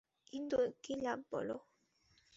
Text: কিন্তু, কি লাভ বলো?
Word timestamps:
কিন্তু, 0.27 0.57
কি 0.83 0.93
লাভ 1.01 1.19
বলো? 1.31 1.57